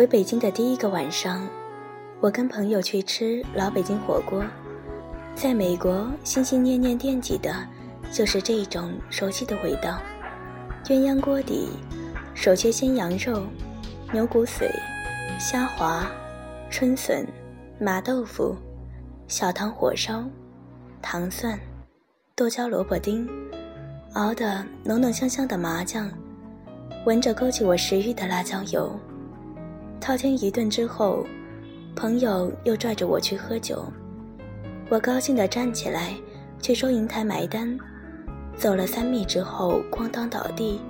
[0.00, 1.46] 回北京的第一个晚上，
[2.20, 4.42] 我跟朋友去吃老北京火锅，
[5.34, 7.54] 在美国心心念念惦记的，
[8.10, 10.00] 就是这一种熟悉的味道。
[10.84, 11.68] 鸳鸯锅底，
[12.32, 13.42] 手切鲜羊肉、
[14.10, 14.70] 牛骨髓、
[15.38, 16.10] 虾滑、
[16.70, 17.26] 春笋、
[17.78, 18.56] 麻豆腐、
[19.28, 20.24] 小汤火烧、
[21.02, 21.60] 糖蒜、
[22.34, 23.28] 剁椒萝卜丁，
[24.14, 26.10] 熬的浓浓香香的麻酱，
[27.04, 28.98] 闻着勾起我食欲的辣椒油。
[30.00, 31.26] 滔天一顿之后，
[31.94, 33.84] 朋友又拽着我去喝酒，
[34.88, 36.14] 我高兴地站起来
[36.60, 37.78] 去收银台买单。
[38.56, 40.80] 走了三米之后，哐当倒地。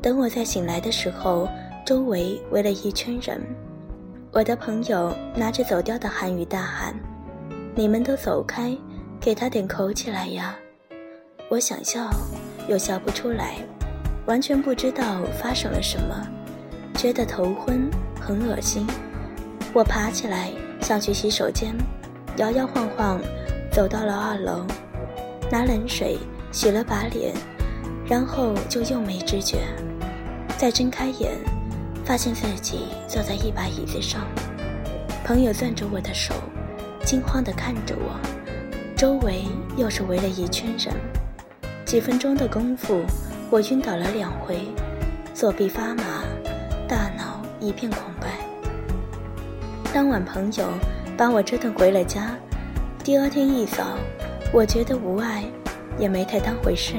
[0.00, 1.48] 等我再醒来的时候，
[1.84, 3.40] 周围围了一圈人。
[4.32, 6.94] 我的朋友拿着走掉的韩语大喊
[7.74, 8.76] ：“你们都走开，
[9.18, 10.54] 给他点口起来呀！”
[11.48, 12.10] 我想笑，
[12.68, 13.56] 又笑不出来，
[14.26, 16.26] 完全不知道发生了什么，
[16.94, 17.88] 觉得头昏，
[18.26, 18.86] 很恶心。
[19.72, 21.76] 我爬起来想去洗手间，
[22.38, 23.20] 摇摇晃晃
[23.70, 24.66] 走到了二楼，
[25.50, 26.18] 拿冷水。
[26.52, 27.34] 洗了把脸，
[28.06, 29.58] 然后就又没知觉。
[30.56, 31.32] 再睁开眼，
[32.02, 34.22] 发现自己坐在一把椅子上。
[35.22, 36.32] 朋友攥着我的手，
[37.04, 38.18] 惊慌地看着我。
[38.96, 39.44] 周围
[39.76, 40.94] 又是围了一圈人。
[41.84, 43.02] 几分钟的功夫，
[43.50, 44.60] 我晕倒了两回，
[45.34, 46.24] 左臂发麻，
[46.88, 48.28] 大脑一片空白。
[49.92, 50.68] 当晚，朋友
[51.16, 52.36] 把我折腾回了家。
[53.02, 53.96] 第二天一早，
[54.52, 55.44] 我觉得无碍。
[55.98, 56.96] 也没太当回事，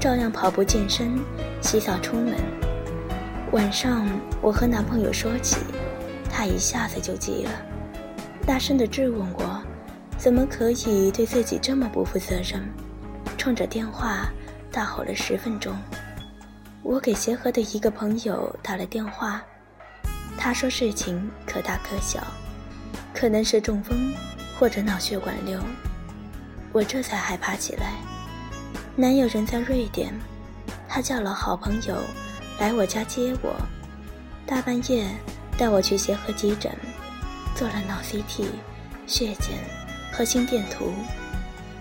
[0.00, 1.20] 照样跑步健身、
[1.60, 2.36] 洗澡出门。
[3.52, 4.08] 晚上
[4.40, 5.58] 我和男朋友说起，
[6.30, 7.50] 他一下子就急了，
[8.46, 9.62] 大声地质问我，
[10.16, 12.66] 怎么可以对自己这么不负责任，
[13.36, 14.30] 冲着电话
[14.72, 15.76] 大吼了十分钟。
[16.82, 19.42] 我给协和的一个朋友打了电话，
[20.38, 22.24] 他说事情可大可小，
[23.12, 24.14] 可能是中风
[24.56, 25.60] 或者脑血管瘤。
[26.72, 27.94] 我这才害怕起来。
[28.94, 30.14] 男友人在瑞典，
[30.88, 31.96] 他叫了好朋友
[32.58, 33.54] 来我家接我，
[34.46, 35.06] 大半夜
[35.56, 36.72] 带我去协和急诊，
[37.56, 38.46] 做了脑 CT、
[39.06, 39.58] 血检
[40.12, 40.92] 和心电图，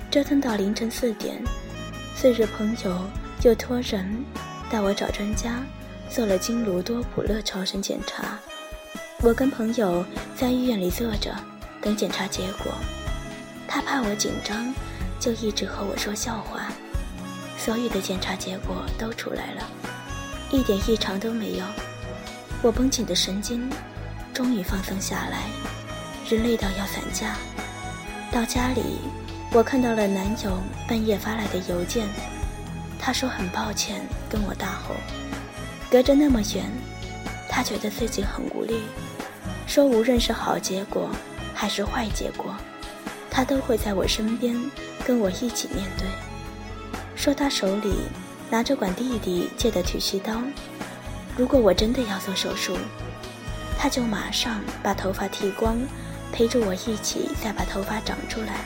[0.09, 1.41] 折腾到凌晨四点。
[2.15, 2.99] 次日，朋友
[3.43, 4.25] 又托人
[4.71, 5.61] 带我找专家
[6.09, 8.39] 做了经颅多普勒超声检查。
[9.21, 11.35] 我跟朋友在医院里坐着
[11.81, 12.73] 等检查结果。
[13.67, 14.73] 他怕我紧张，
[15.19, 16.71] 就一直和我说笑话。
[17.57, 19.63] 所有的检查结果都出来了，
[20.51, 21.65] 一点异常都没有。
[22.61, 23.69] 我绷紧的神经
[24.33, 25.49] 终于放松下来，
[26.29, 27.35] 人累到要散架。
[28.31, 28.99] 到家里，
[29.51, 32.07] 我看到了男友半夜发来的邮件，
[32.99, 34.95] 他说很抱歉跟我大吼，
[35.89, 36.65] 隔着那么远，
[37.49, 38.81] 他觉得自己很无力，
[39.65, 41.09] 说无论是好结果
[41.53, 42.55] 还是坏结果。
[43.29, 44.59] 他都会在我身边，
[45.05, 46.07] 跟我一起面对。
[47.15, 47.93] 说他手里
[48.49, 50.41] 拿着管弟弟借的剃须刀，
[51.37, 52.75] 如果我真的要做手术，
[53.77, 55.77] 他就马上把头发剃光，
[56.33, 58.65] 陪着我一起再把头发长出来。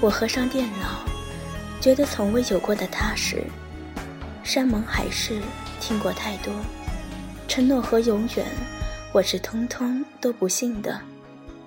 [0.00, 1.04] 我合上电脑，
[1.80, 3.44] 觉得从未有过的踏实。
[4.48, 5.42] 山盟海誓
[5.78, 6.50] 听过太多，
[7.46, 8.46] 承诺和永远，
[9.12, 10.98] 我是通通都不信的。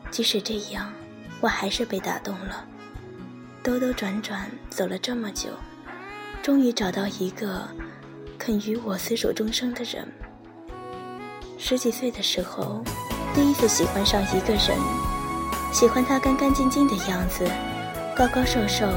[0.09, 0.91] 即使这样。
[1.41, 2.65] 我还是被打动了，
[3.61, 5.49] 兜兜转转走了这么久，
[6.41, 7.67] 终于找到一个
[8.39, 10.07] 肯与我厮守终生的人。
[11.59, 12.83] 十几岁的时候，
[13.35, 14.75] 第一次喜欢上一个人，
[15.71, 17.47] 喜欢他干干净净的样子，
[18.15, 18.87] 高高瘦瘦，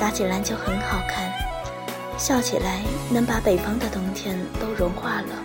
[0.00, 1.30] 打起篮球很好看，
[2.18, 5.42] 笑起来能把北方的冬天都融化了。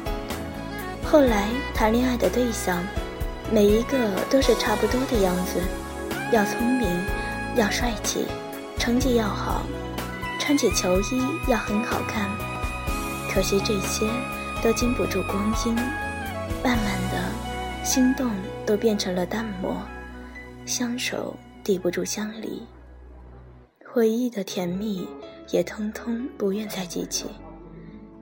[1.04, 2.82] 后来谈恋爱的对象，
[3.52, 3.98] 每一个
[4.30, 5.60] 都是差不多的样子。
[6.32, 6.88] 要聪明，
[7.58, 8.26] 要帅气，
[8.78, 9.64] 成绩要好，
[10.40, 12.30] 穿起球衣要很好看。
[13.30, 14.10] 可惜这些
[14.64, 15.76] 都经不住光阴，
[16.64, 18.32] 慢慢的，心动
[18.66, 19.76] 都变成了淡漠，
[20.66, 22.66] 相守抵不住相离，
[23.86, 25.06] 回忆的甜蜜
[25.52, 27.28] 也通通不愿再记起。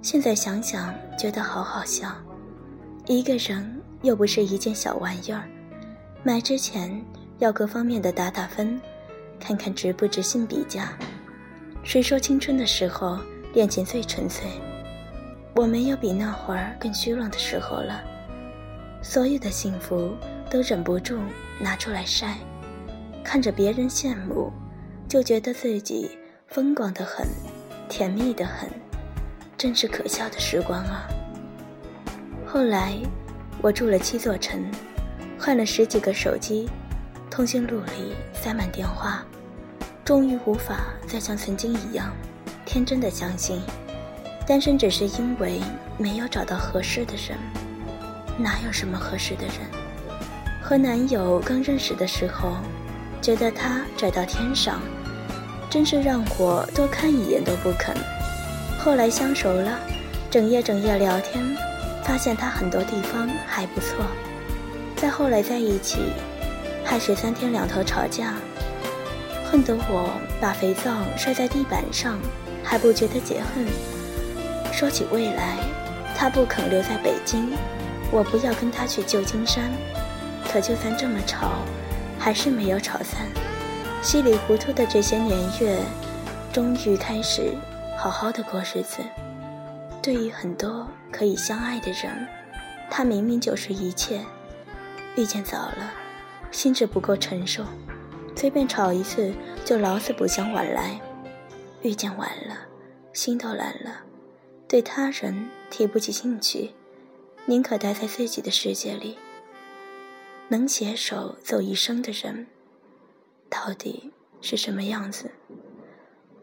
[0.01, 2.13] 现在想想，觉得好好笑。
[3.07, 5.47] 一个人又不是一件小玩意儿，
[6.23, 7.03] 买之前。
[7.39, 8.77] 要各方面的打打分，
[9.39, 10.91] 看看值不值性比价。
[11.83, 13.17] 谁说青春的时候
[13.53, 14.45] 恋情最纯粹？
[15.55, 18.03] 我没有比那会儿更虚荣的时候了。
[19.01, 20.11] 所有的幸福
[20.49, 21.17] 都忍不住
[21.61, 22.35] 拿出来晒，
[23.23, 24.51] 看着别人羡慕，
[25.07, 26.11] 就觉得自己
[26.51, 27.27] 风光的很，
[27.87, 28.67] 甜蜜的很，
[29.55, 31.07] 真是可笑的时光啊！
[32.43, 32.97] 后来，
[33.61, 34.59] 我住了七座城，
[35.37, 36.67] 换了十几个手机，
[37.29, 39.23] 通讯录里塞满电话，
[40.03, 42.11] 终于无法再像曾经一样
[42.65, 43.61] 天真的相信，
[44.47, 45.61] 单身只是因为
[45.99, 47.37] 没有找到合适的人。
[48.39, 49.57] 哪有什么合适的人？
[50.63, 52.57] 和男友刚认识的时候，
[53.21, 54.81] 觉得他拽到天上，
[55.69, 57.95] 真是让我多看一眼都不肯。
[58.79, 59.79] 后来相熟了，
[60.31, 61.43] 整夜整夜聊天，
[62.03, 64.05] 发现他很多地方还不错。
[64.95, 65.99] 再后来在一起，
[66.83, 68.33] 还是三天两头吵架，
[69.45, 70.09] 恨得我
[70.41, 72.17] 把肥皂摔在地板上，
[72.63, 73.65] 还不觉得解恨。
[74.73, 75.57] 说起未来，
[76.17, 77.51] 他不肯留在北京。
[78.11, 79.71] 我不要跟他去旧金山，
[80.51, 81.51] 可就算这么吵，
[82.17, 83.27] 还是没有吵散。
[84.01, 85.77] 稀里糊涂的这些年月，
[86.53, 87.53] 终于开始
[87.97, 89.03] 好好的过日子。
[90.01, 92.25] 对于很多可以相爱的人，
[92.89, 94.21] 他明明就是一切。
[95.17, 95.91] 遇见早了，
[96.49, 97.65] 心智不够成熟，
[98.37, 99.33] 随便吵一次
[99.65, 100.97] 就老死不相往来；
[101.81, 102.55] 遇见晚了，
[103.11, 104.03] 心都懒了，
[104.65, 106.71] 对他人提不起兴趣。
[107.45, 109.17] 宁可待在自己的世界里。
[110.47, 112.47] 能携手走一生的人，
[113.49, 114.11] 到底
[114.41, 115.31] 是什么样子？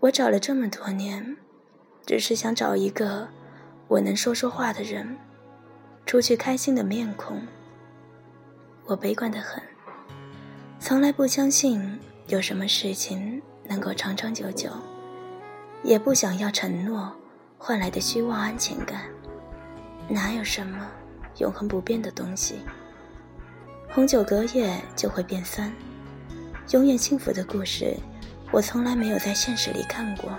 [0.00, 1.37] 我找了这么多年，
[2.05, 3.26] 只是想找一个
[3.88, 5.17] 我能说说话的人，
[6.05, 7.41] 除去开心的面孔。
[8.85, 9.62] 我悲观的很，
[10.79, 11.99] 从来不相信
[12.29, 14.70] 有什么事情能够长长久久，
[15.82, 17.12] 也不想要承诺
[17.59, 19.02] 换来的虚妄安全感。
[20.09, 20.87] 哪有什么
[21.38, 22.61] 永恒不变的东西？
[23.88, 25.73] 红酒隔夜就会变酸。
[26.71, 27.97] 永远幸福的故事，
[28.51, 30.33] 我从来没有在现实里看过。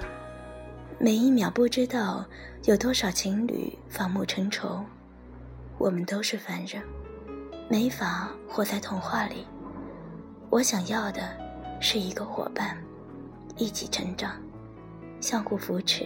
[1.00, 2.25] 每一秒不知道
[2.65, 4.83] 有多少情侣反目成仇。
[5.77, 6.83] 我们都是凡人，
[7.69, 9.47] 没法活在童话里。
[10.50, 11.21] 我想要的
[11.79, 12.77] 是一个伙伴，
[13.56, 14.31] 一起成长，
[15.21, 16.06] 相互扶持，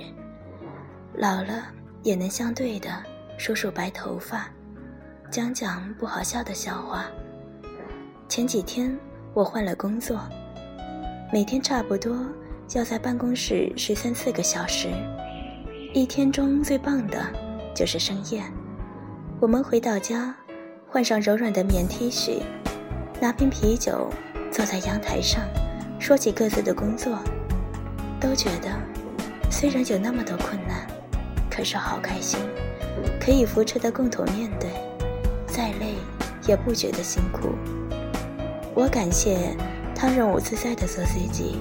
[1.15, 1.65] 老了
[2.03, 2.91] 也能相对的。
[3.39, 4.47] 数数白头发，
[5.31, 7.07] 讲讲不好笑的笑话。
[8.29, 8.95] 前几天
[9.33, 10.19] 我换了工作，
[11.31, 12.13] 每天差不多
[12.73, 14.89] 要在办公室十三四个小时。
[15.93, 17.17] 一天中最棒的
[17.73, 18.43] 就是深夜，
[19.39, 20.35] 我们回到家，
[20.89, 22.41] 换上柔软的棉 T 恤，
[23.21, 24.09] 拿瓶啤酒，
[24.51, 25.41] 坐在阳台上，
[25.97, 27.17] 说起各自的工作，
[28.19, 28.69] 都觉得
[29.49, 30.85] 虽然有那么多困难，
[31.49, 32.37] 可是好开心。
[33.17, 34.69] 可以扶持的共同面对，
[35.47, 35.95] 再累
[36.47, 37.55] 也不觉得辛苦。
[38.73, 39.55] 我感谢
[39.93, 41.57] 他让我自在的做自己，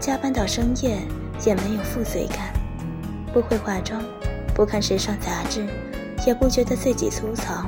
[0.00, 0.98] 加班到深夜
[1.46, 2.52] 也没有负罪感。
[3.32, 4.02] 不会化妆，
[4.54, 5.66] 不看时尚杂志，
[6.26, 7.66] 也不觉得自己粗糙。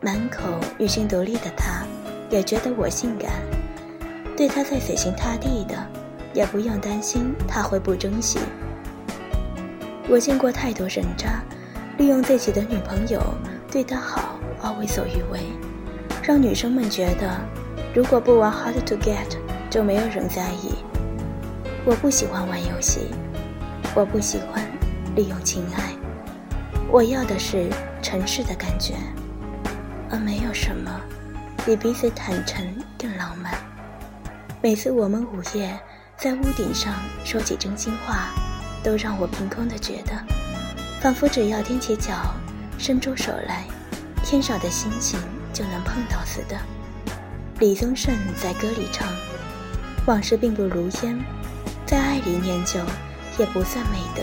[0.00, 0.42] 满口
[0.78, 1.86] 女性独立的他，
[2.30, 3.30] 也觉得我性感。
[4.36, 5.74] 对他再死心塌地的，
[6.32, 8.38] 也不用担心他会不珍惜。
[10.08, 11.42] 我见过太多人渣。
[11.96, 13.22] 利用自己的女朋友
[13.70, 15.38] 对他好而为所欲为，
[16.26, 17.38] 让女生们觉得
[17.94, 19.36] 如果不玩 hard to get
[19.68, 20.74] 就没有人在意。
[21.84, 23.08] 我不喜欢玩游戏，
[23.94, 24.66] 我不喜欢
[25.14, 25.92] 利用情爱，
[26.90, 27.68] 我要的是
[28.00, 28.94] 城市的感觉，
[30.10, 30.98] 而没有什么
[31.66, 33.52] 比彼此坦诚更浪漫。
[34.62, 35.78] 每次我们午夜
[36.16, 38.30] 在屋顶上说起真心话，
[38.82, 40.12] 都让我凭空的觉得。
[41.02, 42.14] 仿佛只要踮起脚，
[42.78, 43.66] 伸出手来，
[44.24, 45.20] 天上的星星
[45.54, 46.58] 就能碰到似的。
[47.60, 49.08] 李宗盛在歌里唱
[50.06, 51.18] ：“往事并不如烟，
[51.86, 52.80] 在爱里念旧
[53.38, 54.22] 也不算美德。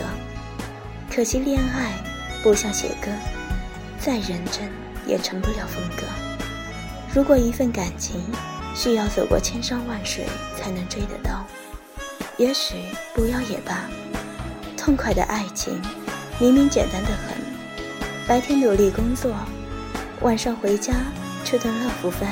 [1.10, 1.94] 可惜恋爱
[2.42, 3.10] 不像写歌，
[3.98, 4.70] 再认真
[5.06, 6.04] 也成不了风格。
[7.12, 8.20] 如果一份感情
[8.76, 11.44] 需要走过千山万水才能追得到，
[12.36, 12.76] 也许
[13.14, 13.80] 不要也罢。
[14.76, 15.80] 痛快的爱情。”
[16.40, 17.36] 明明简单的很，
[18.26, 19.32] 白天努力工作，
[20.22, 20.92] 晚上回家
[21.44, 22.30] 吃顿乐福饭，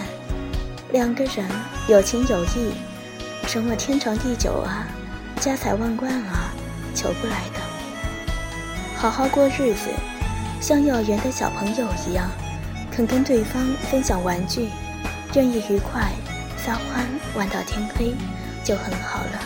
[0.92, 1.44] 两个人
[1.88, 2.72] 有情有义，
[3.46, 4.86] 什么天长地久啊，
[5.40, 6.52] 家财万贯啊，
[6.94, 7.60] 求不来的。
[8.96, 9.90] 好好过日子，
[10.60, 12.30] 像幼儿园的小朋友一样，
[12.90, 14.68] 肯跟对方分享玩具，
[15.34, 16.12] 愿意愉快
[16.56, 18.14] 撒欢玩到天黑，
[18.64, 19.42] 就很好了。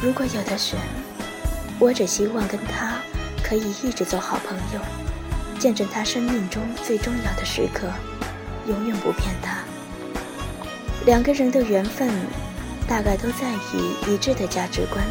[0.00, 0.78] 如果有的选，
[1.78, 2.96] 我只希望跟他。
[3.44, 4.80] 可以一直做好朋友，
[5.58, 7.86] 见证他生命中最重要的时刻，
[8.66, 9.58] 永远不骗他。
[11.04, 12.08] 两个人的缘分，
[12.86, 15.04] 大概都在于一致的价值观，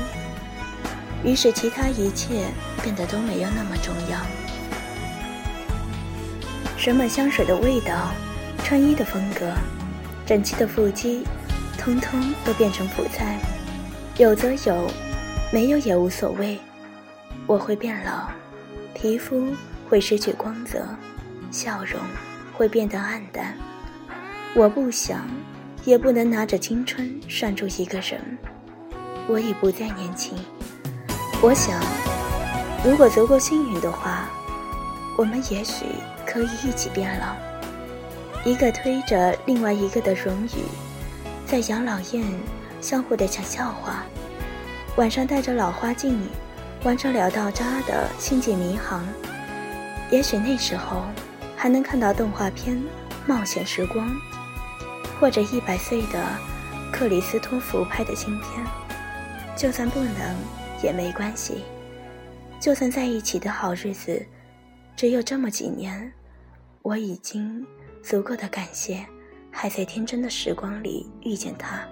[1.23, 2.45] 于是其他一切
[2.81, 4.19] 变得都没有那么重要。
[6.77, 8.11] 什么香水的味道，
[8.63, 9.51] 穿衣的风格，
[10.25, 11.25] 整齐的腹肌，
[11.77, 13.37] 通通都变成辅菜。
[14.17, 14.89] 有则有，
[15.51, 16.59] 没有也无所谓。
[17.45, 18.29] 我会变老，
[18.93, 19.53] 皮肤
[19.89, 20.85] 会失去光泽，
[21.51, 21.99] 笑容
[22.61, 23.57] 会变得暗淡。
[24.53, 25.27] 我不想，
[25.83, 28.21] 也不能拿着青春拴住一个人。
[29.27, 30.37] 我已不再年轻。
[31.41, 31.81] 我想，
[32.85, 34.29] 如果足够幸运的话，
[35.17, 35.85] 我们也许。
[36.23, 37.35] 可以一起变老，
[38.49, 40.63] 一个推着另外一个的荣誉，
[41.45, 42.23] 在养老院
[42.79, 44.05] 相互的讲笑话，
[44.95, 46.17] 晚上戴着老花镜，
[46.83, 49.03] 玩着聊到渣的星际迷航。
[50.09, 51.03] 也许那时候
[51.61, 52.75] 还能看到动画片
[53.27, 54.09] 《冒险时光》，
[55.19, 56.19] 或者一百岁的
[56.91, 58.65] 克里斯托弗拍的新片。
[59.55, 60.35] 就算不能
[60.81, 61.63] 也没关系，
[62.59, 64.25] 就算在一起的好日子
[64.95, 66.11] 只有这么几年。
[66.81, 67.63] 我已经
[68.01, 69.05] 足够的感谢，
[69.51, 71.87] 还在天真的时光里遇见他，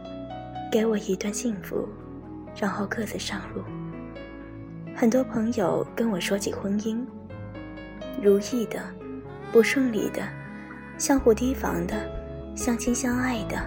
[0.72, 1.88] 给我一段幸福，
[2.56, 3.62] 然后各自上路。
[4.96, 7.06] 很多朋友跟我说起婚姻，
[8.20, 8.82] 如意的，
[9.52, 10.22] 不顺利的，
[10.98, 11.96] 相互提防的，
[12.56, 13.58] 相亲相爱的，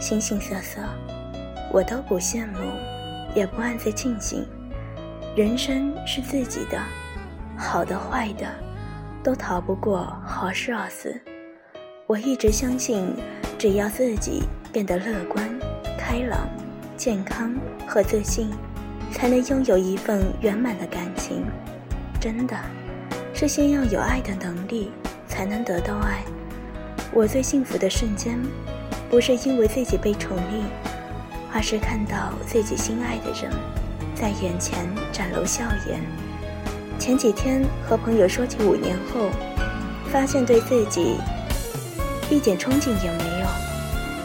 [0.00, 0.80] 形形色色，
[1.72, 2.58] 我都不羡慕，
[3.34, 4.46] 也不暗自庆幸。
[5.36, 6.78] 人生是自己的，
[7.56, 8.46] 好的坏的。
[9.22, 11.14] 都逃不过好事而死。
[12.06, 13.14] 我一直相信，
[13.58, 15.46] 只要自己变得乐观、
[15.98, 16.48] 开朗、
[16.96, 17.54] 健康
[17.86, 18.50] 和自信，
[19.12, 21.44] 才能拥有一份圆满的感情。
[22.18, 22.56] 真的，
[23.34, 24.90] 是先要有爱的能力，
[25.40, 26.22] 才能得到爱。
[27.14, 28.38] 我最幸福的瞬间，
[29.08, 30.64] 不是因为自己被宠溺，
[31.50, 33.50] 而是看到自己心爱的人，
[34.14, 35.98] 在眼前展露笑颜。
[36.98, 39.30] 前几天和朋友说起五年后，
[40.12, 41.16] 发现对自己
[42.28, 43.46] 一点憧憬也没有，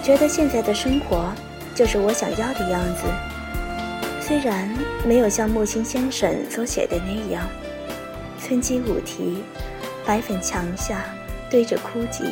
[0.03, 1.31] 觉得现在的生活
[1.73, 3.03] 就是我想要的样子。
[4.19, 4.69] 虽然
[5.07, 7.47] 没有像木心先生所写的那样，
[8.37, 9.43] 村居五题，
[10.05, 11.03] 白粉墙下
[11.49, 12.23] 堆着枯菊，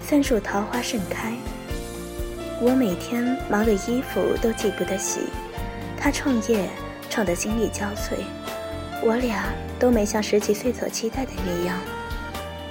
[0.00, 1.32] 三树桃花盛开。
[2.60, 5.20] 我每天忙的衣服都记不得洗，
[5.96, 6.68] 他创业
[7.08, 8.18] 创得心力交瘁。
[9.02, 9.44] 我俩
[9.78, 11.78] 都没像十几岁所期待的那样，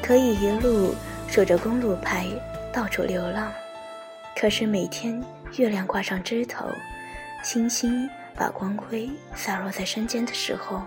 [0.03, 0.93] 可以一路
[1.27, 2.27] 数着公路牌
[2.71, 3.51] 到处流浪。
[4.39, 5.23] 可是每天
[5.55, 6.67] 月亮挂上枝头，
[7.43, 10.83] 星星把光辉洒落在山间的时候，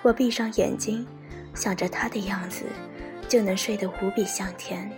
[0.00, 1.06] 我闭上眼睛，
[1.54, 2.64] 想着他的样子，
[3.28, 4.90] 就能睡得无比香甜，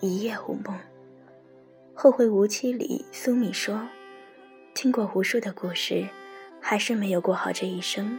[0.00, 0.76] 一夜无梦。
[1.94, 3.86] 《后会无期》里苏敏说
[4.74, 6.08] ：“听过无数的故事，
[6.60, 8.18] 还是没有过好这一生。”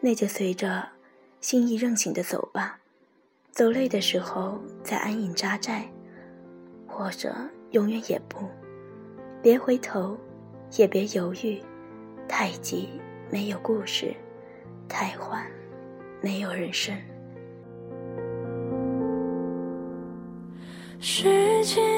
[0.00, 0.88] 那就随着
[1.40, 2.78] 心意任性的走吧，
[3.50, 5.88] 走累的时候再安营扎寨，
[6.86, 7.34] 或者
[7.72, 8.48] 永远也不，
[9.42, 10.16] 别回头，
[10.76, 11.60] 也别犹豫，
[12.28, 12.88] 太急
[13.30, 14.14] 没有故事，
[14.88, 15.44] 太缓
[16.20, 16.94] 没有人生。
[21.00, 21.97] 时间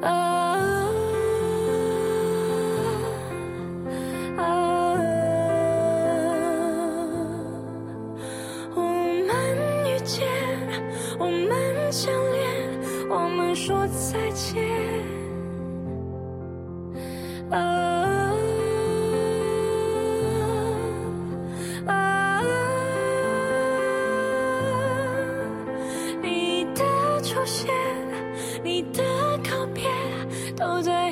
[0.00, 0.27] Oh.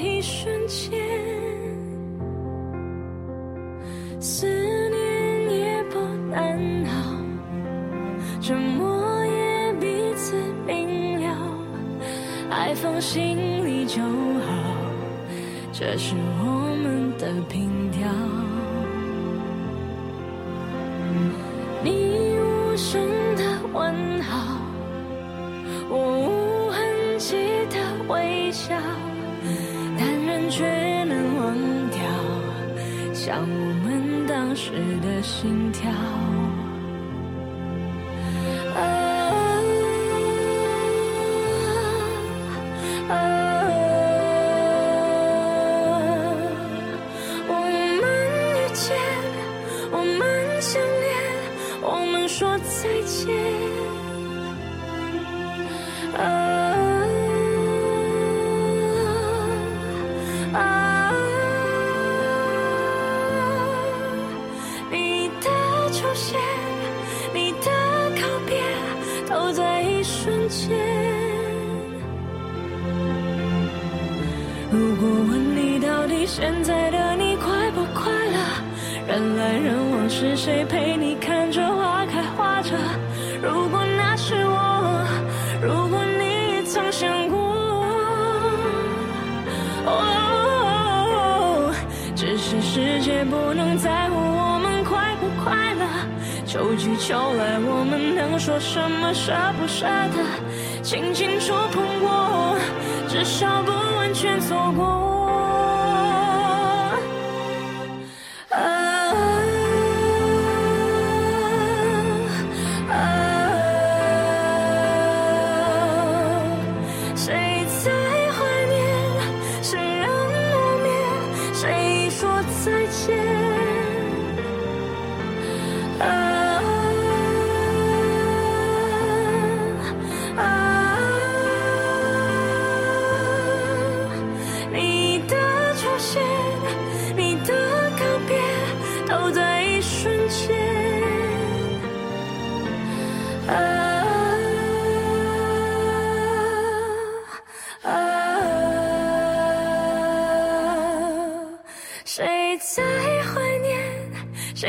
[0.06, 0.98] 一瞬间
[4.20, 5.98] 思念也不
[6.30, 6.90] 难熬
[8.40, 11.36] 沉默也彼此明了
[12.50, 13.36] 爱放心
[13.66, 14.46] 里就好
[15.72, 18.55] 这是我们的凭条
[33.26, 34.70] 像我们当时
[35.02, 35.90] 的心跳。
[70.48, 70.76] 前
[74.70, 78.38] 如果问你到底现在的你快不快乐
[79.08, 81.35] 人来人往是谁陪你看
[96.56, 100.16] 秋去秋来，我们能说什么舍不舍得？
[100.82, 102.56] 轻轻触碰过，
[103.06, 105.25] 至少不完全错过。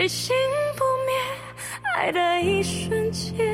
[0.07, 0.33] 心
[0.75, 1.13] 不灭，
[1.95, 3.46] 爱的一瞬间。